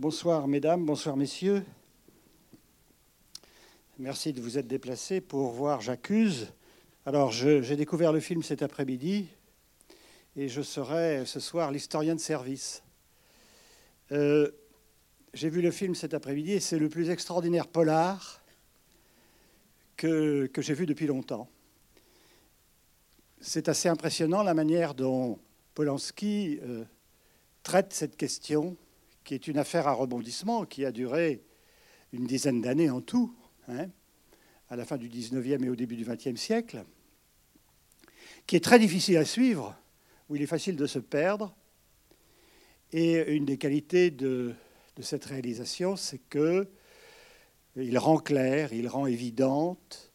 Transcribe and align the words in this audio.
Bonsoir 0.00 0.48
mesdames, 0.48 0.86
bonsoir 0.86 1.14
messieurs. 1.14 1.62
Merci 3.98 4.32
de 4.32 4.40
vous 4.40 4.56
être 4.56 4.66
déplacés 4.66 5.20
pour 5.20 5.50
voir 5.50 5.82
J'accuse. 5.82 6.54
Alors 7.04 7.32
j'ai 7.32 7.76
découvert 7.76 8.10
le 8.10 8.20
film 8.20 8.42
cet 8.42 8.62
après-midi 8.62 9.28
et 10.36 10.48
je 10.48 10.62
serai 10.62 11.26
ce 11.26 11.38
soir 11.38 11.70
l'historien 11.70 12.14
de 12.14 12.20
service. 12.20 12.82
Euh, 14.10 14.50
j'ai 15.34 15.50
vu 15.50 15.60
le 15.60 15.70
film 15.70 15.94
cet 15.94 16.14
après-midi 16.14 16.52
et 16.52 16.60
c'est 16.60 16.78
le 16.78 16.88
plus 16.88 17.10
extraordinaire 17.10 17.66
polar 17.66 18.42
que, 19.98 20.50
j'ai 20.56 20.72
vu 20.72 20.86
depuis 20.86 21.08
longtemps. 21.08 21.46
C'est 23.42 23.68
assez 23.68 23.90
impressionnant 23.90 24.42
la 24.42 24.54
manière 24.54 24.94
dont 24.94 25.38
Polanski 25.74 26.58
euh, 26.62 26.84
traite 27.62 27.92
cette 27.92 28.16
question, 28.16 28.78
qui 29.24 29.34
est 29.34 29.46
une 29.48 29.58
affaire 29.58 29.88
à 29.88 29.92
rebondissement, 29.92 30.64
qui 30.64 30.84
a 30.84 30.92
duré 30.92 31.42
une 32.12 32.26
dizaine 32.26 32.60
d'années 32.60 32.90
en 32.90 33.00
tout, 33.00 33.34
hein, 33.68 33.88
à 34.68 34.76
la 34.76 34.84
fin 34.84 34.96
du 34.96 35.08
19e 35.08 35.64
et 35.64 35.68
au 35.68 35.76
début 35.76 35.96
du 35.96 36.04
20e 36.04 36.36
siècle, 36.36 36.84
qui 38.46 38.56
est 38.56 38.64
très 38.64 38.78
difficile 38.78 39.16
à 39.16 39.24
suivre, 39.24 39.76
où 40.28 40.36
il 40.36 40.42
est 40.42 40.46
facile 40.46 40.76
de 40.76 40.86
se 40.86 40.98
perdre. 40.98 41.54
Et 42.92 43.34
une 43.34 43.44
des 43.44 43.58
qualités 43.58 44.10
de, 44.10 44.54
cette 45.00 45.24
réalisation, 45.24 45.96
c'est 45.96 46.18
que 46.18 46.68
il 47.76 47.96
rend 47.98 48.18
clair, 48.18 48.72
il 48.72 48.88
rend 48.88 49.06
évidente, 49.06 50.12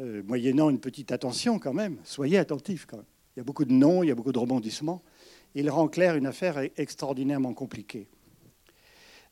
euh, 0.00 0.22
moyennant 0.22 0.70
une 0.70 0.78
petite 0.78 1.10
attention 1.12 1.58
quand 1.58 1.74
même. 1.74 1.98
Soyez 2.04 2.38
attentifs 2.38 2.86
quand 2.86 2.98
même. 2.98 3.06
Il 3.34 3.40
y 3.40 3.42
a 3.42 3.44
beaucoup 3.44 3.64
de 3.64 3.72
noms, 3.72 4.02
il 4.02 4.08
y 4.08 4.10
a 4.10 4.14
beaucoup 4.14 4.32
de 4.32 4.38
rebondissements. 4.38 5.02
Il 5.54 5.68
rend 5.68 5.88
clair 5.88 6.16
une 6.16 6.26
affaire 6.26 6.58
extraordinairement 6.76 7.52
compliquée. 7.52 8.08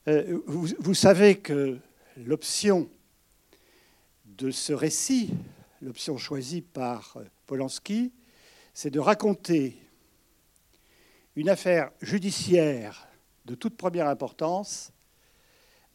Euh, 0.07 0.39
vous, 0.47 0.69
vous, 0.81 0.95
savez 0.95 1.37
que 1.39 1.79
l'option 2.19 2.91
de 4.27 4.51
ce 4.51 4.75
récit, 4.75 5.31
l'option 5.81 6.19
choisie 6.19 6.61
par 6.61 7.17
euh, 7.17 7.25
Polanski, 7.47 8.13
c'est 8.75 8.91
de 8.91 9.01
raconter 9.01 9.79
une 11.37 11.49
affaire 11.49 11.91
judiciaire 12.03 13.09
de 13.47 13.55
toute 13.55 13.79
première 13.79 14.07
importance 14.07 14.93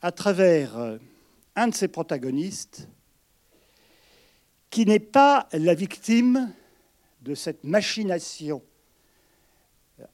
à 0.02 0.12
travers 0.12 0.76
euh, 0.80 0.98
un 1.56 1.68
de 1.68 1.76
ses 1.76 1.88
protagonistes 1.88 2.88
qui 4.72 4.88
n'est 4.88 4.98
pas 4.98 5.48
la 5.54 5.76
victime 5.76 6.52
de 7.22 7.36
cette 7.36 7.64
machination 7.64 8.64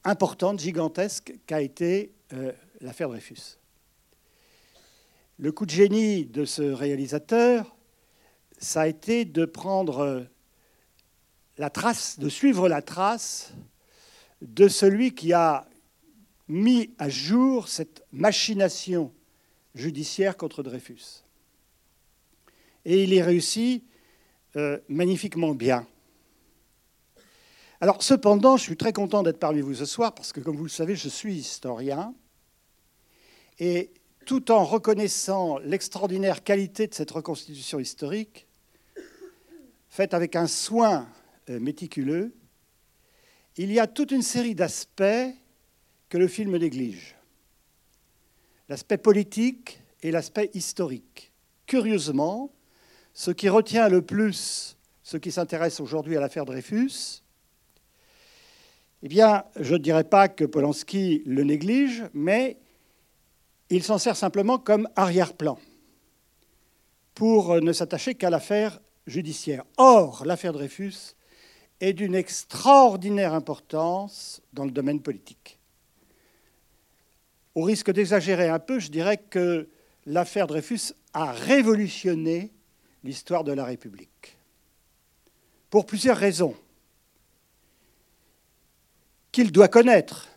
importante, 0.04 0.60
gigantesque, 0.60 1.34
qu'a 1.46 1.62
été 1.62 2.12
l'affaire 2.82 3.10
Dreyfus. 3.10 3.58
Le 5.38 5.52
coup 5.52 5.66
de 5.66 5.72
génie 5.72 6.26
de 6.26 6.46
ce 6.46 6.62
réalisateur, 6.62 7.76
ça 8.58 8.82
a 8.82 8.88
été 8.88 9.26
de 9.26 9.44
prendre 9.44 10.26
la 11.58 11.70
trace, 11.70 12.20
de 12.20 12.30
suivre 12.30 12.70
la 12.70 12.82
trace 12.82 13.54
de 14.42 14.70
celui 14.70 15.14
qui 15.14 15.34
a 15.34 15.68
mis 16.48 16.94
à 17.00 17.10
jour 17.10 17.68
cette 17.68 18.06
machination 18.14 19.12
judiciaire 19.74 20.38
contre 20.38 20.64
Dreyfus. 20.64 21.26
Et 22.86 23.04
il 23.04 23.14
y 23.14 23.22
réussi 23.22 23.84
euh, 24.56 24.80
magnifiquement 24.88 25.54
bien. 25.54 25.86
Alors 27.82 28.02
cependant, 28.04 28.56
je 28.56 28.64
suis 28.64 28.78
très 28.78 28.94
content 28.94 29.22
d'être 29.22 29.40
parmi 29.40 29.60
vous 29.60 29.76
ce 29.76 29.86
soir 29.86 30.16
parce 30.16 30.32
que, 30.32 30.40
comme 30.40 30.56
vous 30.56 30.64
le 30.64 30.70
savez, 30.70 30.96
je 30.96 31.10
suis 31.10 31.36
historien. 31.36 32.16
Et 33.60 33.92
tout 34.26 34.52
en 34.52 34.64
reconnaissant 34.64 35.60
l'extraordinaire 35.60 36.44
qualité 36.44 36.88
de 36.88 36.94
cette 36.94 37.12
reconstitution 37.12 37.80
historique, 37.80 38.48
faite 39.90 40.14
avec 40.14 40.36
un 40.36 40.48
soin 40.48 41.08
euh, 41.50 41.60
méticuleux, 41.60 42.36
il 43.58 43.72
y 43.72 43.80
a 43.80 43.88
toute 43.88 44.12
une 44.12 44.22
série 44.22 44.56
d'aspects 44.56 45.04
que 46.10 46.18
le 46.18 46.28
film 46.28 46.58
néglige. 46.58 47.16
L'aspect 48.68 48.98
politique 48.98 49.80
et 50.02 50.12
l'aspect 50.12 50.50
historique. 50.54 51.32
Curieusement, 51.68 52.52
ce 53.14 53.32
qui 53.32 53.48
retient 53.48 53.88
le 53.88 54.02
plus 54.02 54.78
ceux 55.04 55.20
qui 55.20 55.32
s'intéressent 55.32 55.82
aujourd'hui 55.82 56.18
à 56.18 56.20
l'affaire 56.20 56.46
Dreyfus, 56.46 57.22
eh 59.04 59.08
bien, 59.08 59.46
je 59.60 59.74
ne 59.74 59.80
dirais 59.80 60.04
pas 60.04 60.28
que 60.28 60.46
Polanski 60.46 61.22
le 61.28 61.44
néglige, 61.44 62.06
mais 62.14 62.58
il 63.70 63.84
s'en 63.84 63.98
sert 63.98 64.16
simplement 64.16 64.58
comme 64.58 64.88
arrière-plan 64.96 65.60
pour 67.14 67.62
ne 67.62 67.74
s'attacher 67.74 68.16
qu'à 68.16 68.30
l'affaire 68.30 68.80
judiciaire. 69.08 69.64
Or, 69.78 70.26
l'affaire 70.26 70.54
Dreyfus 70.54 71.16
est 71.80 71.94
d'une 71.94 72.16
extraordinaire 72.16 73.34
importance 73.34 74.42
dans 74.54 74.66
le 74.66 74.72
domaine 74.72 75.02
politique. 75.02 75.60
Au 77.54 77.64
risque 77.64 77.92
d'exagérer 77.92 78.50
un 78.50 78.60
peu, 78.60 78.80
je 78.80 78.92
dirais 78.92 79.18
que 79.18 79.70
l'affaire 80.06 80.48
Dreyfus 80.48 80.94
a 81.14 81.32
révolutionné 81.32 82.52
l'histoire 83.04 83.44
de 83.44 83.54
la 83.54 83.64
République. 83.64 84.38
Pour 85.70 85.86
plusieurs 85.86 86.18
raisons 86.18 86.56
qu'il 89.32 89.52
doit 89.52 89.68
connaître, 89.68 90.28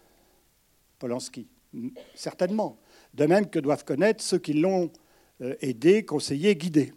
Polanski, 0.99 1.47
certainement, 2.15 2.78
de 3.15 3.27
même 3.27 3.49
que 3.49 3.59
doivent 3.59 3.85
connaître 3.85 4.23
ceux 4.23 4.39
qui 4.39 4.55
l'ont 4.55 4.91
euh, 5.41 5.55
aidé, 5.61 6.05
conseillé, 6.05 6.57
guidé. 6.57 6.93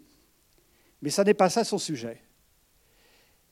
Mais 1.00 1.10
ça 1.10 1.24
n'est 1.24 1.34
pas 1.34 1.50
ça 1.50 1.64
son 1.64 1.78
sujet. 1.78 2.20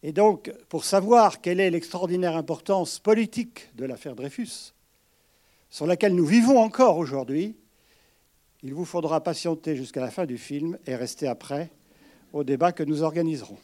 Et 0.02 0.12
donc, 0.12 0.52
pour 0.68 0.84
savoir 0.84 1.40
quelle 1.40 1.60
est 1.60 1.70
l'extraordinaire 1.70 2.36
importance 2.36 2.98
politique 2.98 3.68
de 3.74 3.84
l'affaire 3.84 4.14
Dreyfus, 4.14 4.72
sur 5.68 5.86
laquelle 5.86 6.14
nous 6.14 6.26
vivons 6.26 6.58
encore 6.58 6.96
aujourd'hui, 6.96 7.56
il 8.62 8.74
vous 8.74 8.84
faudra 8.84 9.22
patienter 9.22 9.76
jusqu'à 9.76 10.00
la 10.00 10.10
fin 10.10 10.26
du 10.26 10.38
film 10.38 10.78
et 10.86 10.94
rester 10.94 11.28
après 11.28 11.70
au 12.32 12.44
débat 12.44 12.72
que 12.72 12.82
nous 12.82 13.02
organiserons. 13.02 13.58